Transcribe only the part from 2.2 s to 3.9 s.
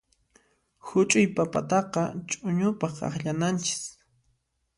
ch'uñupaq akllanchis.